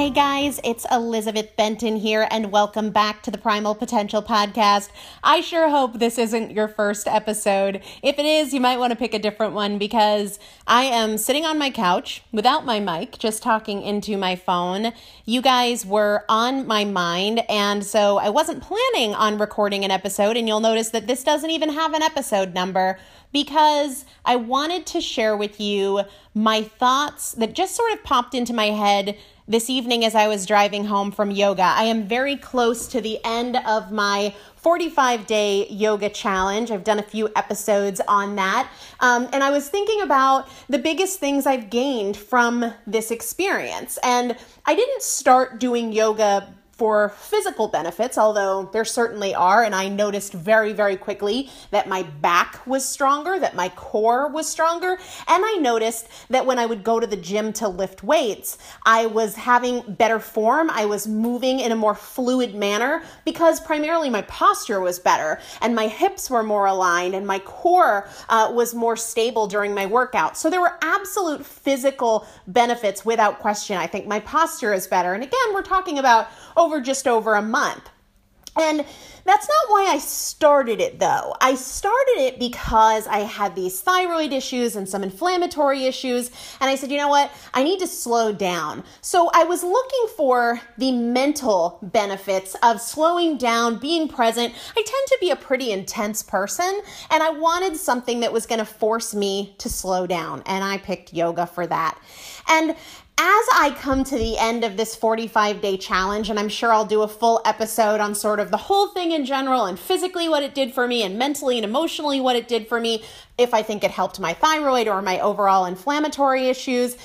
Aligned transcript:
Hey 0.00 0.08
guys, 0.08 0.60
it's 0.64 0.86
Elizabeth 0.90 1.54
Benton 1.56 1.96
here, 1.96 2.26
and 2.30 2.50
welcome 2.50 2.88
back 2.88 3.22
to 3.22 3.30
the 3.30 3.36
Primal 3.36 3.74
Potential 3.74 4.22
Podcast. 4.22 4.88
I 5.22 5.42
sure 5.42 5.68
hope 5.68 5.98
this 5.98 6.16
isn't 6.16 6.52
your 6.52 6.68
first 6.68 7.06
episode. 7.06 7.82
If 8.02 8.18
it 8.18 8.24
is, 8.24 8.54
you 8.54 8.62
might 8.62 8.78
want 8.78 8.92
to 8.92 8.98
pick 8.98 9.12
a 9.12 9.18
different 9.18 9.52
one 9.52 9.76
because 9.76 10.38
I 10.66 10.84
am 10.84 11.18
sitting 11.18 11.44
on 11.44 11.58
my 11.58 11.68
couch 11.68 12.22
without 12.32 12.64
my 12.64 12.80
mic, 12.80 13.18
just 13.18 13.42
talking 13.42 13.82
into 13.82 14.16
my 14.16 14.36
phone. 14.36 14.94
You 15.26 15.42
guys 15.42 15.84
were 15.84 16.24
on 16.30 16.66
my 16.66 16.86
mind, 16.86 17.42
and 17.50 17.84
so 17.84 18.16
I 18.16 18.30
wasn't 18.30 18.62
planning 18.62 19.14
on 19.14 19.36
recording 19.36 19.84
an 19.84 19.90
episode, 19.90 20.38
and 20.38 20.48
you'll 20.48 20.60
notice 20.60 20.88
that 20.92 21.08
this 21.08 21.22
doesn't 21.22 21.50
even 21.50 21.74
have 21.74 21.92
an 21.92 22.00
episode 22.00 22.54
number 22.54 22.98
because 23.32 24.04
I 24.24 24.36
wanted 24.36 24.86
to 24.86 25.00
share 25.00 25.36
with 25.36 25.60
you 25.60 26.02
my 26.34 26.62
thoughts 26.62 27.32
that 27.32 27.54
just 27.54 27.74
sort 27.74 27.92
of 27.92 28.02
popped 28.04 28.34
into 28.34 28.52
my 28.52 28.66
head 28.66 29.16
this 29.50 29.68
evening 29.68 30.04
as 30.04 30.14
I 30.14 30.28
was 30.28 30.46
driving 30.46 30.84
home 30.84 31.10
from 31.10 31.32
yoga. 31.32 31.64
I 31.64 31.82
am 31.82 32.06
very 32.06 32.36
close 32.36 32.86
to 32.88 33.00
the 33.00 33.18
end 33.24 33.56
of 33.56 33.90
my 33.90 34.32
45 34.54 35.26
day 35.26 35.66
yoga 35.68 36.08
challenge. 36.08 36.70
I've 36.70 36.84
done 36.84 37.00
a 37.00 37.02
few 37.02 37.28
episodes 37.34 38.00
on 38.06 38.36
that. 38.36 38.70
Um, 39.00 39.28
and 39.32 39.42
I 39.42 39.50
was 39.50 39.68
thinking 39.68 40.02
about 40.02 40.48
the 40.68 40.78
biggest 40.78 41.18
things 41.18 41.46
I've 41.46 41.68
gained 41.68 42.16
from 42.16 42.72
this 42.86 43.10
experience. 43.10 43.98
And 44.04 44.36
I 44.66 44.76
didn't 44.76 45.02
start 45.02 45.58
doing 45.58 45.92
yoga 45.92 46.54
for 46.80 47.10
physical 47.10 47.68
benefits, 47.68 48.16
although 48.16 48.70
there 48.72 48.86
certainly 48.86 49.34
are. 49.34 49.62
And 49.62 49.74
I 49.74 49.90
noticed 49.90 50.32
very, 50.32 50.72
very 50.72 50.96
quickly 50.96 51.50
that 51.72 51.86
my 51.86 52.04
back 52.04 52.66
was 52.66 52.88
stronger, 52.88 53.38
that 53.38 53.54
my 53.54 53.68
core 53.68 54.28
was 54.28 54.48
stronger. 54.48 54.92
And 55.28 55.44
I 55.44 55.58
noticed 55.60 56.08
that 56.30 56.46
when 56.46 56.58
I 56.58 56.64
would 56.64 56.82
go 56.82 56.98
to 56.98 57.06
the 57.06 57.18
gym 57.18 57.52
to 57.60 57.68
lift 57.68 58.02
weights, 58.02 58.56
I 58.86 59.04
was 59.04 59.34
having 59.34 59.82
better 59.92 60.18
form. 60.18 60.70
I 60.70 60.86
was 60.86 61.06
moving 61.06 61.60
in 61.60 61.70
a 61.70 61.76
more 61.76 61.94
fluid 61.94 62.54
manner 62.54 63.02
because 63.26 63.60
primarily 63.60 64.08
my 64.08 64.22
posture 64.22 64.80
was 64.80 64.98
better 64.98 65.38
and 65.60 65.74
my 65.74 65.86
hips 65.86 66.30
were 66.30 66.42
more 66.42 66.64
aligned 66.64 67.14
and 67.14 67.26
my 67.26 67.40
core 67.40 68.08
uh, 68.30 68.50
was 68.54 68.74
more 68.74 68.96
stable 68.96 69.46
during 69.46 69.74
my 69.74 69.84
workout. 69.84 70.34
So 70.34 70.48
there 70.48 70.62
were 70.62 70.78
absolute 70.80 71.44
physical 71.44 72.26
benefits 72.46 73.04
without 73.04 73.38
question. 73.38 73.76
I 73.76 73.86
think 73.86 74.06
my 74.06 74.20
posture 74.20 74.72
is 74.72 74.86
better. 74.86 75.12
And 75.12 75.22
again, 75.22 75.52
we're 75.52 75.60
talking 75.60 75.98
about 75.98 76.28
over 76.56 76.69
just 76.78 77.08
over 77.08 77.34
a 77.34 77.42
month. 77.42 77.88
And 78.58 78.84
that's 79.24 79.48
not 79.48 79.68
why 79.68 79.86
I 79.90 79.98
started 79.98 80.80
it 80.80 80.98
though. 80.98 81.36
I 81.40 81.54
started 81.54 82.16
it 82.18 82.38
because 82.38 83.06
I 83.06 83.18
had 83.18 83.54
these 83.54 83.80
thyroid 83.80 84.32
issues 84.32 84.76
and 84.76 84.88
some 84.88 85.02
inflammatory 85.02 85.84
issues. 85.84 86.30
And 86.60 86.68
I 86.68 86.74
said, 86.74 86.90
you 86.90 86.96
know 86.96 87.08
what? 87.08 87.30
I 87.54 87.62
need 87.62 87.78
to 87.80 87.86
slow 87.86 88.32
down. 88.32 88.82
So 89.02 89.30
I 89.34 89.44
was 89.44 89.62
looking 89.62 90.06
for 90.16 90.60
the 90.78 90.92
mental 90.92 91.78
benefits 91.82 92.56
of 92.62 92.80
slowing 92.80 93.36
down, 93.36 93.78
being 93.78 94.08
present. 94.08 94.54
I 94.70 94.82
tend 94.82 95.06
to 95.08 95.18
be 95.20 95.30
a 95.30 95.36
pretty 95.36 95.70
intense 95.70 96.22
person, 96.22 96.80
and 97.10 97.22
I 97.22 97.30
wanted 97.30 97.76
something 97.76 98.20
that 98.20 98.32
was 98.32 98.46
going 98.46 98.58
to 98.58 98.64
force 98.64 99.14
me 99.14 99.54
to 99.58 99.68
slow 99.68 100.06
down. 100.06 100.42
And 100.46 100.64
I 100.64 100.78
picked 100.78 101.12
yoga 101.12 101.46
for 101.46 101.66
that. 101.66 102.00
And 102.48 102.74
as 103.22 103.46
I 103.52 103.76
come 103.78 104.02
to 104.04 104.16
the 104.16 104.38
end 104.38 104.64
of 104.64 104.78
this 104.78 104.96
45 104.96 105.60
day 105.60 105.76
challenge, 105.76 106.30
and 106.30 106.38
I'm 106.38 106.48
sure 106.48 106.72
I'll 106.72 106.86
do 106.86 107.02
a 107.02 107.08
full 107.08 107.42
episode 107.44 108.00
on 108.00 108.14
sort 108.14 108.40
of 108.40 108.50
the 108.50 108.56
whole 108.56 108.88
thing 108.88 109.12
in 109.12 109.26
general 109.26 109.66
and 109.66 109.78
physically 109.78 110.26
what 110.26 110.42
it 110.42 110.54
did 110.54 110.72
for 110.72 110.88
me 110.88 111.02
and 111.02 111.18
mentally 111.18 111.58
and 111.58 111.64
emotionally 111.66 112.18
what 112.18 112.34
it 112.34 112.48
did 112.48 112.66
for 112.66 112.80
me, 112.80 113.04
if 113.36 113.52
I 113.52 113.60
think 113.60 113.84
it 113.84 113.90
helped 113.90 114.20
my 114.20 114.32
thyroid 114.32 114.88
or 114.88 115.02
my 115.02 115.20
overall 115.20 115.66
inflammatory 115.66 116.48
issues. 116.48 116.96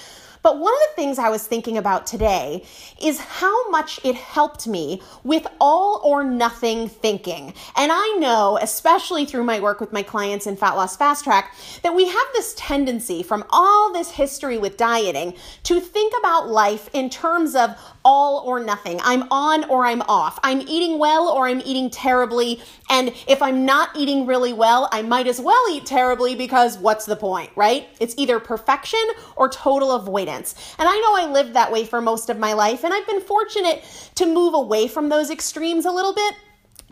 But 0.46 0.60
one 0.60 0.76
of 0.76 0.80
the 0.90 1.02
things 1.02 1.18
I 1.18 1.30
was 1.30 1.48
thinking 1.48 1.80
about 1.80 2.06
today 2.06 2.64
is 3.02 3.20
how 3.20 3.72
much 3.72 4.00
it 4.04 4.14
helped 4.14 4.68
me 4.68 5.02
with 5.24 5.48
all 5.60 6.00
or 6.04 6.24
nothing 6.24 6.88
thinking. 6.88 7.52
And 7.76 7.92
I 7.92 8.18
know, 8.20 8.60
especially 8.62 9.26
through 9.26 9.44
my 9.44 9.60
work 9.60 9.80
with 9.80 9.92
my 9.92 10.04
clients 10.04 10.46
in 10.46 10.56
Fat 10.56 10.74
Loss 10.74 10.98
Fast 10.98 11.24
Track, 11.24 11.56
that 11.82 11.96
we 11.96 12.08
have 12.08 12.28
this 12.34 12.54
tendency 12.56 13.24
from 13.24 13.44
all 13.50 13.92
this 13.92 14.12
history 14.12 14.60
with 14.60 14.78
dieting 14.78 15.34
to 15.64 15.80
think 15.80 16.14
about 16.20 16.48
life 16.48 16.92
in 16.94 17.10
terms 17.10 17.56
of 17.56 17.72
all 18.06 18.44
or 18.46 18.60
nothing. 18.64 19.00
I'm 19.04 19.24
on 19.32 19.64
or 19.64 19.84
I'm 19.88 20.04
off. 20.04 20.40
I'm 20.44 20.62
eating 20.62 21.00
well 21.00 21.28
or 21.28 21.48
I'm 21.48 21.64
eating 21.66 21.90
terribly. 21.90 22.62
And 22.92 23.16
if 23.28 23.42
I'm 23.42 23.66
not 23.66 23.90
eating 23.98 24.28
really 24.28 24.54
well, 24.54 24.90
I 24.92 25.02
might 25.02 25.26
as 25.26 25.42
well 25.42 25.64
eat 25.72 25.88
terribly 25.88 26.36
because 26.36 26.78
what's 26.78 27.08
the 27.08 27.16
point, 27.16 27.50
right? 27.56 27.88
It's 28.00 28.14
either 28.20 28.40
perfection 28.40 29.04
or 29.36 29.50
total 29.50 29.94
avoidance. 29.94 30.35
And 30.36 30.88
I 30.88 31.00
know 31.00 31.16
I 31.16 31.32
lived 31.32 31.54
that 31.54 31.72
way 31.72 31.86
for 31.86 32.02
most 32.02 32.30
of 32.30 32.38
my 32.38 32.54
life, 32.54 32.84
and 32.84 32.94
I've 32.94 33.08
been 33.08 33.22
fortunate 33.22 33.84
to 34.16 34.26
move 34.26 34.54
away 34.54 34.88
from 34.88 35.10
those 35.10 35.30
extremes 35.30 35.86
a 35.86 35.92
little 35.92 36.14
bit. 36.14 36.36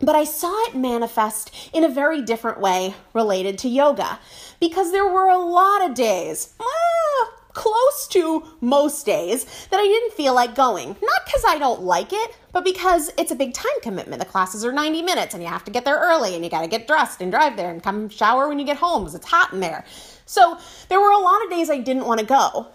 But 0.00 0.16
I 0.16 0.24
saw 0.24 0.52
it 0.68 0.74
manifest 0.74 1.70
in 1.72 1.84
a 1.84 1.88
very 1.88 2.20
different 2.20 2.60
way 2.60 2.94
related 3.12 3.58
to 3.58 3.68
yoga 3.68 4.18
because 4.60 4.90
there 4.90 5.06
were 5.06 5.28
a 5.28 5.38
lot 5.38 5.88
of 5.88 5.94
days, 5.94 6.54
ah, 6.60 7.30
close 7.52 8.08
to 8.08 8.42
most 8.60 9.06
days 9.06 9.44
that 9.70 9.78
I 9.78 9.84
didn't 9.84 10.12
feel 10.12 10.34
like 10.34 10.54
going. 10.54 10.88
Not 10.88 11.24
because 11.24 11.44
I 11.46 11.58
don't 11.58 11.82
like 11.82 12.12
it, 12.12 12.36
but 12.52 12.64
because 12.64 13.10
it's 13.16 13.30
a 13.30 13.36
big 13.36 13.54
time 13.54 13.80
commitment. 13.82 14.20
The 14.20 14.26
classes 14.26 14.64
are 14.64 14.72
90 14.72 15.02
minutes 15.02 15.34
and 15.34 15.42
you 15.42 15.48
have 15.48 15.64
to 15.64 15.70
get 15.70 15.84
there 15.84 15.98
early 15.98 16.34
and 16.34 16.44
you 16.44 16.50
got 16.50 16.62
to 16.62 16.68
get 16.68 16.86
dressed 16.86 17.20
and 17.20 17.30
drive 17.30 17.56
there 17.56 17.70
and 17.70 17.82
come 17.82 18.08
shower 18.08 18.48
when 18.48 18.58
you 18.58 18.66
get 18.66 18.76
home 18.76 19.04
because 19.04 19.14
it's 19.14 19.26
hot 19.26 19.52
in 19.52 19.60
there. 19.60 19.84
So 20.26 20.58
there 20.88 21.00
were 21.00 21.12
a 21.12 21.18
lot 21.18 21.42
of 21.44 21.50
days 21.50 21.70
I 21.70 21.78
didn't 21.78 22.06
want 22.06 22.20
to 22.20 22.26
go. 22.26 22.68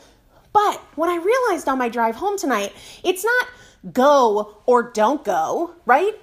But 0.53 0.81
when 0.95 1.09
I 1.09 1.15
realized 1.15 1.67
on 1.67 1.77
my 1.77 1.89
drive 1.89 2.15
home 2.15 2.37
tonight, 2.37 2.73
it's 3.03 3.23
not 3.23 3.47
go 3.93 4.57
or 4.65 4.91
don't 4.91 5.23
go, 5.23 5.75
right? 5.85 6.13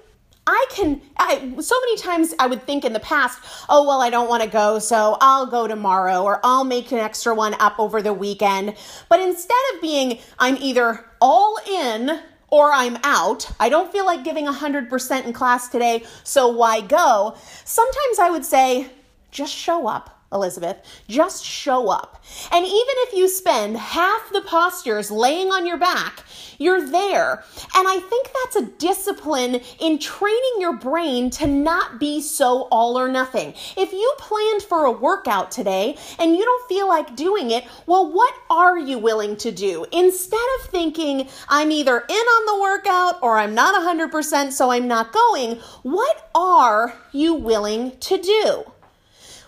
I 0.48 0.66
can, 0.70 1.00
I, 1.16 1.54
so 1.60 1.74
many 1.80 1.96
times 1.96 2.32
I 2.38 2.46
would 2.46 2.62
think 2.62 2.84
in 2.84 2.92
the 2.92 3.00
past, 3.00 3.40
oh, 3.68 3.84
well, 3.84 4.00
I 4.00 4.10
don't 4.10 4.28
want 4.28 4.44
to 4.44 4.48
go, 4.48 4.78
so 4.78 5.16
I'll 5.20 5.46
go 5.46 5.66
tomorrow 5.66 6.22
or 6.22 6.40
I'll 6.44 6.62
make 6.62 6.92
an 6.92 6.98
extra 6.98 7.34
one 7.34 7.54
up 7.54 7.80
over 7.80 8.00
the 8.00 8.12
weekend. 8.12 8.76
But 9.08 9.18
instead 9.20 9.56
of 9.74 9.82
being, 9.82 10.18
I'm 10.38 10.56
either 10.58 11.04
all 11.20 11.58
in 11.68 12.20
or 12.48 12.72
I'm 12.72 12.96
out, 13.02 13.50
I 13.58 13.68
don't 13.68 13.90
feel 13.90 14.06
like 14.06 14.22
giving 14.22 14.46
100% 14.46 15.24
in 15.24 15.32
class 15.32 15.68
today, 15.68 16.04
so 16.22 16.46
why 16.46 16.80
go? 16.80 17.36
Sometimes 17.64 18.20
I 18.20 18.30
would 18.30 18.44
say, 18.44 18.88
just 19.32 19.52
show 19.52 19.88
up. 19.88 20.15
Elizabeth. 20.36 20.76
Just 21.08 21.44
show 21.44 21.88
up. 21.88 22.22
And 22.52 22.64
even 22.64 22.94
if 23.08 23.14
you 23.14 23.28
spend 23.28 23.76
half 23.76 24.30
the 24.32 24.42
postures 24.42 25.10
laying 25.10 25.48
on 25.48 25.66
your 25.66 25.78
back, 25.78 26.22
you're 26.58 26.86
there. 26.88 27.44
And 27.74 27.88
I 27.88 27.98
think 27.98 28.30
that's 28.32 28.56
a 28.56 28.70
discipline 28.78 29.60
in 29.80 29.98
training 29.98 30.56
your 30.58 30.76
brain 30.76 31.30
to 31.30 31.46
not 31.46 31.98
be 31.98 32.20
so 32.20 32.68
all 32.70 32.98
or 32.98 33.08
nothing. 33.08 33.54
If 33.76 33.92
you 33.92 34.14
planned 34.18 34.62
for 34.62 34.84
a 34.84 34.92
workout 34.92 35.50
today 35.50 35.96
and 36.18 36.36
you 36.36 36.44
don't 36.44 36.68
feel 36.68 36.88
like 36.88 37.16
doing 37.16 37.50
it, 37.50 37.64
well, 37.86 38.12
what 38.12 38.34
are 38.50 38.78
you 38.78 38.98
willing 38.98 39.36
to 39.36 39.50
do? 39.50 39.86
Instead 39.92 40.38
of 40.60 40.70
thinking, 40.70 41.28
I'm 41.48 41.70
either 41.70 41.98
in 41.98 42.14
on 42.14 42.46
the 42.46 42.60
workout 42.60 43.22
or 43.22 43.38
I'm 43.38 43.54
not 43.54 43.74
100%, 43.74 44.52
so 44.52 44.70
I'm 44.70 44.88
not 44.88 45.12
going, 45.12 45.56
what 45.82 46.30
are 46.34 46.94
you 47.12 47.34
willing 47.34 47.96
to 47.98 48.18
do? 48.18 48.64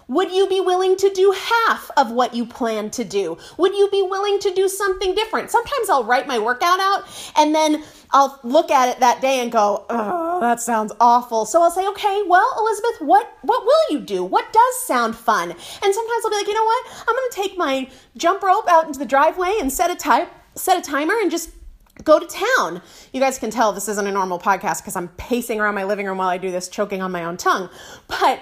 Would 0.09 0.33
you 0.33 0.49
be 0.49 0.61
willing 0.61 0.97
to 0.97 1.11
do 1.11 1.33
half 1.37 1.91
of 1.97 2.11
what 2.11 2.35
you 2.35 2.47
plan 2.47 2.91
to 2.91 3.05
do? 3.05 3.37
Would 3.59 3.75
you 3.75 3.89
be 3.91 4.03
willing 4.03 4.39
to 4.41 4.51
do 4.53 4.69
something 4.69 5.15
different? 5.15 5.51
Sometimes 5.51 5.91
I'll 5.91 6.05
write 6.05 6.27
my 6.27 6.39
workout 6.39 6.81
out 6.81 7.05
and 7.37 7.55
then 7.55 7.85
I'll 8.11 8.41
look 8.43 8.71
at 8.71 8.89
it 8.89 9.01
that 9.01 9.21
day 9.21 9.41
and 9.41 9.53
go, 9.53 9.85
"Oh, 9.91 10.41
that 10.41 10.63
sounds 10.63 10.93
awful." 10.99 11.45
So 11.45 11.63
I'll 11.63 11.71
say, 11.71 11.87
"Okay, 11.89 12.23
well, 12.27 12.55
Elizabeth, 12.59 13.03
what 13.03 13.31
what 13.43 13.65
will 13.67 13.85
you 13.91 14.01
do? 14.01 14.25
What 14.25 14.51
does 14.51 14.81
sound 14.87 15.15
fun?" 15.15 15.51
And 15.51 15.95
sometimes 15.95 16.25
I'll 16.25 16.31
be 16.31 16.37
like, 16.37 16.47
"You 16.47 16.55
know 16.55 16.65
what? 16.65 16.87
I'm 17.07 17.15
going 17.15 17.31
to 17.31 17.37
take 17.37 17.59
my 17.59 17.91
jump 18.17 18.43
rope 18.43 18.67
out 18.67 18.87
into 18.87 18.99
the 18.99 19.05
driveway 19.05 19.57
and 19.61 19.71
set 19.71 19.91
a 19.91 19.95
type 19.95 20.31
set 20.55 20.79
a 20.79 20.81
timer 20.81 21.15
and 21.21 21.31
just 21.31 21.51
go 22.05 22.19
to 22.19 22.27
town. 22.27 22.81
You 23.13 23.21
guys 23.21 23.39
can 23.39 23.51
tell 23.51 23.73
this 23.73 23.89
isn't 23.89 24.07
a 24.07 24.11
normal 24.11 24.39
podcast 24.39 24.79
because 24.79 24.97
I'm 24.97 25.09
pacing 25.09 25.61
around 25.61 25.75
my 25.75 25.85
living 25.85 26.07
room 26.07 26.19
while 26.19 26.29
I 26.29 26.39
do 26.39 26.51
this, 26.51 26.69
choking 26.69 27.03
on 27.03 27.13
my 27.13 27.25
own 27.25 27.37
tongue. 27.37 27.69
But 28.07 28.41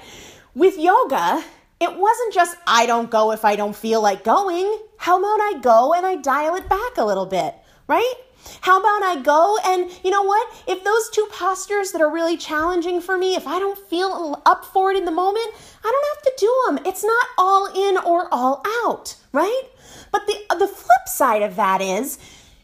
with 0.56 0.78
yoga, 0.78 1.44
it 1.78 1.96
wasn't 1.98 2.32
just 2.32 2.56
I 2.66 2.86
don't 2.86 3.10
go 3.10 3.30
if 3.32 3.44
I 3.44 3.56
don't 3.56 3.76
feel 3.76 4.00
like 4.00 4.24
going. 4.24 4.78
How 4.96 5.18
about 5.18 5.38
I 5.38 5.60
go 5.60 5.92
and 5.92 6.06
I 6.06 6.16
dial 6.16 6.56
it 6.56 6.66
back 6.66 6.96
a 6.96 7.04
little 7.04 7.26
bit, 7.26 7.54
right? 7.86 8.14
How 8.62 8.80
about 8.80 9.02
I 9.02 9.20
go 9.22 9.58
and 9.66 9.90
you 10.02 10.10
know 10.10 10.22
what? 10.22 10.64
If 10.66 10.82
those 10.82 11.10
two 11.10 11.28
postures 11.30 11.92
that 11.92 12.00
are 12.00 12.10
really 12.10 12.38
challenging 12.38 13.02
for 13.02 13.18
me, 13.18 13.34
if 13.34 13.46
I 13.46 13.58
don't 13.58 13.78
feel 13.90 14.42
up 14.46 14.64
for 14.64 14.90
it 14.90 14.96
in 14.96 15.04
the 15.04 15.10
moment, 15.10 15.50
I 15.84 15.90
don't 15.90 16.06
have 16.14 16.22
to 16.24 16.32
do 16.38 16.62
them. 16.66 16.86
It's 16.86 17.04
not 17.04 17.26
all 17.36 17.66
in 17.66 17.98
or 17.98 18.32
all 18.32 18.62
out, 18.86 19.14
right? 19.32 19.62
But 20.10 20.26
the 20.26 20.36
uh, 20.48 20.54
the 20.54 20.68
flip 20.68 21.06
side 21.06 21.42
of 21.42 21.56
that 21.56 21.82
is 21.82 22.18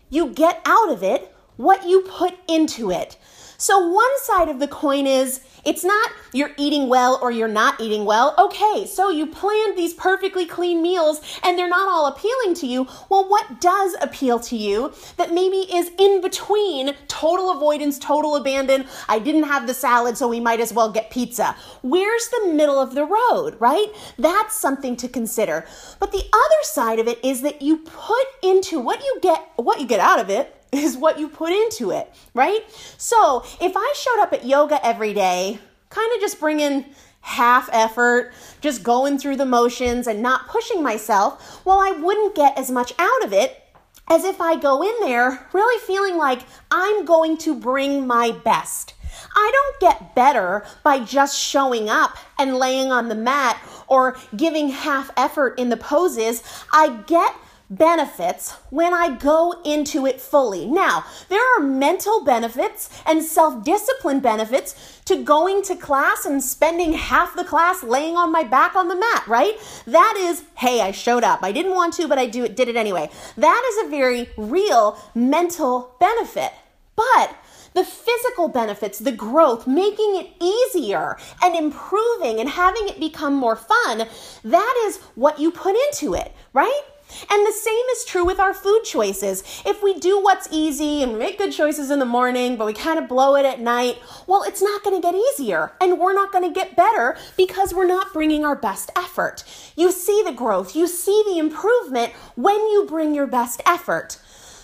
you 0.08 0.28
get 0.28 0.62
out 0.64 0.88
of 0.88 1.02
it 1.02 1.34
what 1.58 1.86
you 1.86 2.00
put 2.00 2.38
into 2.48 2.90
it. 2.90 3.18
So, 3.62 3.78
one 3.78 4.18
side 4.24 4.48
of 4.48 4.58
the 4.58 4.66
coin 4.66 5.06
is 5.06 5.40
it's 5.64 5.84
not 5.84 6.10
you're 6.32 6.50
eating 6.56 6.88
well 6.88 7.20
or 7.22 7.30
you're 7.30 7.46
not 7.46 7.80
eating 7.80 8.04
well. 8.04 8.34
Okay, 8.36 8.86
so 8.86 9.08
you 9.08 9.24
planned 9.24 9.78
these 9.78 9.94
perfectly 9.94 10.46
clean 10.46 10.82
meals 10.82 11.20
and 11.44 11.56
they're 11.56 11.68
not 11.68 11.88
all 11.88 12.06
appealing 12.06 12.56
to 12.56 12.66
you. 12.66 12.88
Well, 13.08 13.28
what 13.28 13.60
does 13.60 13.94
appeal 14.00 14.40
to 14.40 14.56
you 14.56 14.92
that 15.16 15.32
maybe 15.32 15.58
is 15.72 15.92
in 15.96 16.20
between 16.20 16.96
total 17.06 17.52
avoidance, 17.52 18.00
total 18.00 18.34
abandon? 18.34 18.84
I 19.08 19.20
didn't 19.20 19.44
have 19.44 19.68
the 19.68 19.74
salad, 19.74 20.18
so 20.18 20.26
we 20.26 20.40
might 20.40 20.58
as 20.58 20.72
well 20.72 20.90
get 20.90 21.10
pizza. 21.10 21.54
Where's 21.82 22.26
the 22.30 22.52
middle 22.52 22.80
of 22.80 22.96
the 22.96 23.04
road, 23.04 23.54
right? 23.60 23.86
That's 24.18 24.56
something 24.56 24.96
to 24.96 25.08
consider. 25.08 25.66
But 26.00 26.10
the 26.10 26.24
other 26.32 26.62
side 26.64 26.98
of 26.98 27.06
it 27.06 27.24
is 27.24 27.42
that 27.42 27.62
you 27.62 27.76
put 27.78 28.26
into 28.42 28.80
what 28.80 29.04
you 29.04 29.20
get, 29.22 29.52
what 29.54 29.78
you 29.78 29.86
get 29.86 30.00
out 30.00 30.18
of 30.18 30.30
it 30.30 30.61
is 30.72 30.96
what 30.96 31.18
you 31.18 31.28
put 31.28 31.52
into 31.52 31.90
it, 31.90 32.12
right? 32.34 32.60
So 32.96 33.44
if 33.60 33.72
I 33.76 33.94
showed 33.96 34.22
up 34.22 34.32
at 34.32 34.44
yoga 34.44 34.84
every 34.84 35.12
day, 35.12 35.58
kind 35.90 36.10
of 36.14 36.20
just 36.20 36.40
bringing 36.40 36.86
half 37.20 37.68
effort, 37.72 38.32
just 38.60 38.82
going 38.82 39.18
through 39.18 39.36
the 39.36 39.46
motions 39.46 40.06
and 40.06 40.22
not 40.22 40.48
pushing 40.48 40.82
myself, 40.82 41.64
well, 41.64 41.78
I 41.78 41.92
wouldn't 41.92 42.34
get 42.34 42.58
as 42.58 42.70
much 42.70 42.94
out 42.98 43.24
of 43.24 43.32
it 43.32 43.62
as 44.08 44.24
if 44.24 44.40
I 44.40 44.56
go 44.56 44.82
in 44.82 44.94
there 45.00 45.46
really 45.52 45.80
feeling 45.86 46.16
like 46.16 46.40
I'm 46.70 47.04
going 47.04 47.36
to 47.38 47.54
bring 47.54 48.06
my 48.06 48.32
best. 48.32 48.94
I 49.34 49.50
don't 49.52 49.80
get 49.80 50.14
better 50.14 50.64
by 50.82 51.00
just 51.00 51.38
showing 51.38 51.88
up 51.88 52.16
and 52.38 52.56
laying 52.56 52.90
on 52.90 53.08
the 53.08 53.14
mat 53.14 53.60
or 53.86 54.16
giving 54.36 54.68
half 54.68 55.10
effort 55.16 55.58
in 55.58 55.68
the 55.68 55.76
poses. 55.76 56.42
I 56.72 57.02
get 57.06 57.34
benefits 57.76 58.52
when 58.70 58.92
I 58.92 59.16
go 59.16 59.60
into 59.64 60.06
it 60.06 60.20
fully. 60.20 60.66
Now, 60.66 61.04
there 61.28 61.40
are 61.56 61.62
mental 61.62 62.24
benefits 62.24 62.90
and 63.06 63.22
self 63.22 63.64
discipline 63.64 64.20
benefits 64.20 65.00
to 65.06 65.22
going 65.22 65.62
to 65.64 65.76
class 65.76 66.24
and 66.24 66.42
spending 66.42 66.92
half 66.92 67.34
the 67.34 67.44
class 67.44 67.82
laying 67.82 68.16
on 68.16 68.30
my 68.30 68.44
back 68.44 68.74
on 68.74 68.88
the 68.88 68.96
mat, 68.96 69.26
right? 69.26 69.54
That 69.86 70.14
is, 70.18 70.44
hey, 70.56 70.80
I 70.80 70.92
showed 70.92 71.24
up. 71.24 71.40
I 71.42 71.52
didn't 71.52 71.74
want 71.74 71.94
to, 71.94 72.08
but 72.08 72.18
I 72.18 72.26
do 72.26 72.48
did 72.48 72.68
it 72.68 72.76
anyway. 72.76 73.10
That 73.36 73.62
is 73.72 73.86
a 73.86 73.90
very 73.90 74.28
real 74.36 74.98
mental 75.14 75.96
benefit. 75.98 76.52
But 76.94 77.36
the 77.74 77.84
physical 77.84 78.48
benefits, 78.48 78.98
the 78.98 79.12
growth, 79.12 79.66
making 79.66 80.16
it 80.16 80.30
easier 80.40 81.16
and 81.42 81.56
improving 81.56 82.38
and 82.38 82.48
having 82.48 82.88
it 82.88 83.00
become 83.00 83.34
more 83.34 83.56
fun, 83.56 84.06
that 84.44 84.84
is 84.86 84.98
what 85.14 85.38
you 85.38 85.50
put 85.50 85.74
into 85.88 86.14
it, 86.14 86.32
right? 86.52 86.82
And 87.30 87.46
the 87.46 87.52
same 87.52 87.84
is 87.92 88.04
true 88.04 88.24
with 88.24 88.40
our 88.40 88.54
food 88.54 88.84
choices. 88.84 89.42
If 89.64 89.82
we 89.82 89.98
do 89.98 90.20
what's 90.20 90.48
easy 90.50 91.02
and 91.02 91.18
make 91.18 91.38
good 91.38 91.52
choices 91.52 91.90
in 91.90 91.98
the 91.98 92.04
morning, 92.04 92.56
but 92.56 92.66
we 92.66 92.72
kind 92.72 92.98
of 92.98 93.08
blow 93.08 93.36
it 93.36 93.46
at 93.46 93.60
night, 93.60 93.98
well, 94.26 94.42
it's 94.42 94.62
not 94.62 94.82
going 94.82 95.00
to 95.00 95.02
get 95.02 95.14
easier 95.14 95.72
and 95.80 95.98
we're 95.98 96.14
not 96.14 96.32
going 96.32 96.44
to 96.44 96.54
get 96.54 96.76
better 96.76 97.16
because 97.36 97.74
we're 97.74 97.86
not 97.86 98.12
bringing 98.12 98.44
our 98.44 98.56
best 98.56 98.90
effort. 98.96 99.44
You 99.76 99.92
see 99.92 100.22
the 100.24 100.32
growth, 100.32 100.76
you 100.76 100.86
see 100.86 101.22
the 101.26 101.38
improvement 101.38 102.12
when 102.36 102.56
you 102.56 102.86
bring 102.88 103.14
your 103.14 103.26
best 103.26 103.62
effort. 103.66 104.18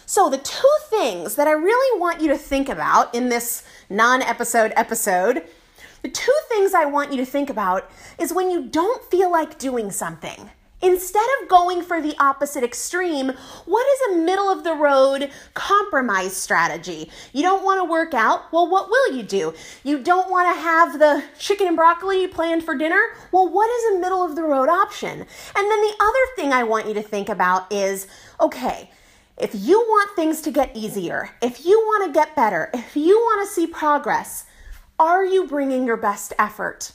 So, 0.07 0.31
the 0.31 0.38
two 0.38 0.75
things 0.88 1.35
that 1.35 1.47
I 1.47 1.52
really 1.52 2.00
want 2.00 2.23
you 2.23 2.28
to 2.28 2.38
think 2.38 2.71
about 2.71 3.14
in 3.14 3.28
this 3.28 3.62
non 3.90 4.23
episode 4.23 4.73
episode, 4.75 5.47
the 6.00 6.09
two 6.09 6.33
things 6.49 6.73
I 6.73 6.87
want 6.87 7.12
you 7.12 7.19
to 7.19 7.26
think 7.26 7.50
about 7.50 7.90
is 8.19 8.33
when 8.33 8.50
you 8.50 8.69
don't 8.69 9.05
feel 9.11 9.31
like 9.31 9.59
doing 9.59 9.90
something. 9.90 10.50
Instead 10.81 11.27
of 11.43 11.49
going 11.49 11.83
for 11.83 12.01
the 12.01 12.15
opposite 12.21 12.63
extreme, 12.63 13.33
what 13.67 13.87
is 13.87 14.01
a 14.13 14.19
middle 14.21 14.49
of 14.49 14.63
the 14.63 14.75
road 14.75 15.29
compromise 15.55 16.37
strategy? 16.37 17.11
You 17.33 17.43
don't 17.43 17.65
want 17.65 17.81
to 17.81 17.85
work 17.85 18.15
out? 18.15 18.53
Well, 18.53 18.71
what 18.71 18.89
will 18.89 19.17
you 19.17 19.25
do? 19.25 19.55
You 19.83 19.99
don't 20.01 20.31
want 20.31 20.55
to 20.55 20.61
have 20.61 21.01
the 21.01 21.25
chicken 21.37 21.67
and 21.67 21.77
broccoli 21.77 22.29
planned 22.29 22.63
for 22.63 22.77
dinner? 22.77 23.01
Well, 23.33 23.49
what 23.49 23.69
is 23.69 23.97
a 23.97 24.01
middle 24.01 24.23
of 24.23 24.37
the 24.37 24.45
road 24.45 24.69
option? 24.69 25.11
And 25.11 25.27
then 25.71 25.81
the 25.83 25.97
other 25.99 26.27
thing 26.37 26.53
I 26.53 26.63
want 26.63 26.87
you 26.87 26.95
to 26.95 27.03
think 27.03 27.29
about 27.29 27.73
is 27.73 28.07
okay, 28.41 28.91
if 29.37 29.51
you 29.55 29.81
want 29.81 30.15
things 30.15 30.41
to 30.43 30.53
get 30.53 30.77
easier, 30.77 31.31
if 31.43 31.65
you 31.67 31.77
want 31.79 32.07
to 32.07 32.17
get 32.17 32.37
better, 32.37 32.71
if 32.73 32.97
you 32.97 33.17
want 33.17 33.49
to 33.49 33.53
see 33.53 33.67
progress, 33.67 34.47
are 35.01 35.25
you 35.25 35.47
bringing 35.49 35.87
your 35.87 35.97
best 35.97 36.33
effort? 36.39 36.93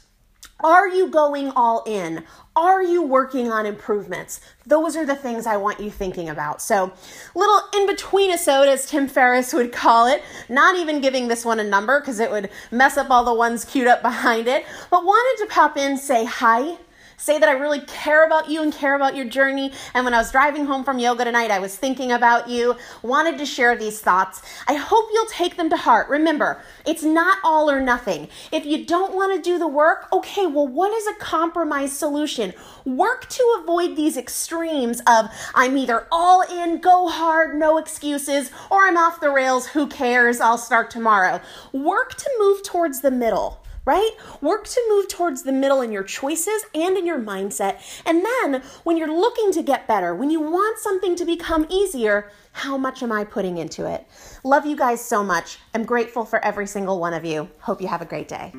Are 0.63 0.87
you 0.87 1.09
going 1.09 1.51
all 1.51 1.83
in? 1.85 2.23
Are 2.55 2.81
you 2.81 3.01
working 3.01 3.51
on 3.51 3.65
improvements? 3.65 4.39
Those 4.65 4.95
are 4.95 5.05
the 5.05 5.15
things 5.15 5.45
I 5.45 5.57
want 5.57 5.81
you 5.81 5.91
thinking 5.91 6.29
about. 6.29 6.61
So, 6.61 6.93
little 7.35 7.61
inbetweenisode, 7.73 8.67
as 8.67 8.85
Tim 8.85 9.09
Ferriss 9.09 9.53
would 9.53 9.73
call 9.73 10.07
it, 10.07 10.23
not 10.47 10.77
even 10.77 11.01
giving 11.01 11.27
this 11.27 11.43
one 11.43 11.59
a 11.59 11.63
number 11.65 11.99
because 11.99 12.21
it 12.21 12.31
would 12.31 12.49
mess 12.71 12.95
up 12.95 13.09
all 13.09 13.25
the 13.25 13.33
ones 13.33 13.65
queued 13.65 13.87
up 13.87 14.01
behind 14.01 14.47
it, 14.47 14.65
but 14.89 15.03
wanted 15.03 15.43
to 15.43 15.53
pop 15.53 15.75
in, 15.75 15.97
say 15.97 16.23
hi, 16.23 16.77
say 17.23 17.39
that 17.39 17.47
I 17.47 17.53
really 17.53 17.79
care 17.79 18.25
about 18.25 18.49
you 18.49 18.61
and 18.61 18.73
care 18.73 18.95
about 18.95 19.15
your 19.15 19.23
journey. 19.23 19.71
And 19.93 20.03
when 20.03 20.13
I 20.13 20.17
was 20.17 20.29
driving 20.29 20.65
home 20.65 20.83
from 20.83 20.99
yoga 20.99 21.23
tonight, 21.23 21.51
I 21.51 21.59
was 21.59 21.73
thinking 21.73 22.11
about 22.11 22.49
you, 22.49 22.75
wanted 23.01 23.37
to 23.37 23.45
share 23.45 23.77
these 23.77 24.01
thoughts. 24.01 24.41
I 24.67 24.73
hope 24.73 25.07
you'll 25.13 25.27
take 25.27 25.55
them 25.55 25.69
to 25.69 25.77
heart. 25.77 26.09
Remember, 26.09 26.61
it's 26.85 27.01
not 27.01 27.37
all 27.41 27.71
or 27.71 27.79
nothing. 27.79 28.27
If 28.51 28.65
you 28.65 28.85
don't 28.85 29.15
want 29.15 29.33
to 29.33 29.41
do 29.41 29.57
the 29.57 29.69
work, 29.69 30.11
okay, 30.11 30.47
well, 30.47 30.67
what 30.67 30.91
is 30.91 31.07
a 31.07 31.15
compromise 31.15 31.97
solution? 31.97 32.53
Work 32.83 33.29
to 33.29 33.59
avoid 33.61 33.95
these 33.95 34.17
extremes 34.17 35.01
of 35.07 35.29
I'm 35.55 35.77
either 35.77 36.07
all 36.11 36.41
in, 36.41 36.81
go 36.81 37.07
hard, 37.07 37.57
no 37.57 37.77
excuses, 37.77 38.51
or 38.69 38.85
I'm 38.85 38.97
off 38.97 39.21
the 39.21 39.29
rails, 39.29 39.67
who 39.67 39.87
cares, 39.87 40.41
I'll 40.41 40.57
start 40.57 40.91
tomorrow. 40.91 41.39
Work 41.71 42.15
to 42.15 42.29
move 42.37 42.63
towards 42.63 42.99
the 42.99 43.11
middle 43.11 43.62
right? 43.85 44.11
Work 44.41 44.67
to 44.67 44.81
move 44.89 45.07
towards 45.07 45.43
the 45.43 45.51
middle 45.51 45.81
in 45.81 45.91
your 45.91 46.03
choices 46.03 46.65
and 46.73 46.97
in 46.97 47.05
your 47.05 47.19
mindset. 47.19 47.81
And 48.05 48.23
then 48.25 48.61
when 48.83 48.97
you're 48.97 49.13
looking 49.13 49.51
to 49.53 49.63
get 49.63 49.87
better, 49.87 50.15
when 50.15 50.29
you 50.29 50.39
want 50.39 50.79
something 50.79 51.15
to 51.15 51.25
become 51.25 51.67
easier, 51.69 52.31
how 52.53 52.77
much 52.77 53.01
am 53.03 53.11
I 53.11 53.23
putting 53.23 53.57
into 53.57 53.85
it? 53.85 54.07
Love 54.43 54.65
you 54.65 54.75
guys 54.75 55.03
so 55.03 55.23
much. 55.23 55.57
I'm 55.73 55.85
grateful 55.85 56.23
for 56.23 56.43
every 56.45 56.67
single 56.67 56.99
one 56.99 57.13
of 57.13 57.25
you. 57.25 57.49
Hope 57.59 57.81
you 57.81 57.87
have 57.87 58.01
a 58.01 58.05
great 58.05 58.27
day. 58.27 58.51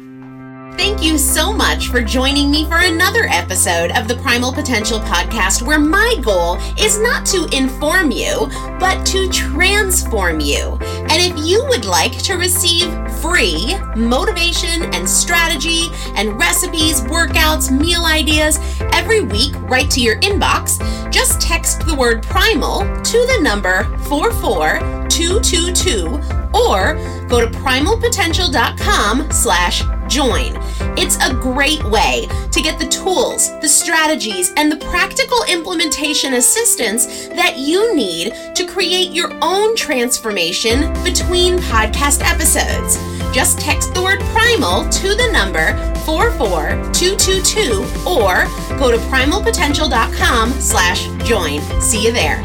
Thank 0.76 1.04
you 1.04 1.16
so 1.18 1.52
much 1.52 1.88
for 1.88 2.02
joining 2.02 2.50
me 2.50 2.64
for 2.66 2.78
another 2.78 3.26
episode 3.28 3.92
of 3.92 4.08
the 4.08 4.16
Primal 4.16 4.52
Potential 4.52 4.98
Podcast, 4.98 5.62
where 5.62 5.78
my 5.78 6.16
goal 6.22 6.56
is 6.78 6.98
not 6.98 7.24
to 7.26 7.48
inform 7.56 8.10
you, 8.10 8.48
but 8.80 9.06
to 9.06 9.28
transform 9.28 10.40
you. 10.40 10.76
And 10.82 11.12
if 11.12 11.46
you 11.46 11.64
would 11.68 11.84
like 11.84 12.18
to 12.24 12.34
receive 12.34 12.90
free 13.20 13.76
motivation 13.94 14.92
and 14.92 15.08
strategy 15.14 15.88
and 16.16 16.36
recipes, 16.38 17.00
workouts, 17.02 17.70
meal 17.70 18.04
ideas 18.04 18.58
every 18.92 19.20
week 19.20 19.54
right 19.62 19.90
to 19.90 20.00
your 20.00 20.18
inbox, 20.20 20.78
just 21.10 21.40
text 21.40 21.86
the 21.86 21.94
word 21.94 22.22
primal 22.22 22.80
to 22.80 23.26
the 23.26 23.38
number 23.42 23.84
44222 24.08 26.20
or 26.54 26.94
go 27.28 27.40
to 27.40 27.46
primalpotential.com 27.58 29.30
slash 29.30 29.82
join. 30.08 30.52
It's 30.96 31.16
a 31.16 31.34
great 31.34 31.82
way 31.84 32.28
to 32.52 32.60
get 32.60 32.78
the 32.78 32.86
tools, 32.86 33.50
the 33.60 33.68
strategies, 33.68 34.52
and 34.56 34.70
the 34.70 34.76
practical 34.76 35.38
implementation 35.48 36.34
assistance 36.34 37.26
that 37.28 37.58
you 37.58 37.96
need 37.96 38.34
to 38.54 38.66
create 38.66 39.10
your 39.10 39.32
own 39.42 39.74
transformation 39.76 40.92
between 41.02 41.58
podcast 41.58 42.22
episodes. 42.22 43.13
Just 43.34 43.58
text 43.58 43.92
the 43.94 44.00
word 44.00 44.20
primal 44.32 44.88
to 44.90 45.08
the 45.16 45.28
number 45.32 45.74
44222 46.04 47.82
or 48.08 48.44
go 48.78 48.92
to 48.92 48.98
primalpotential.com 49.08 50.52
slash 50.52 51.08
join. 51.26 51.60
See 51.80 52.04
you 52.04 52.12
there. 52.12 52.40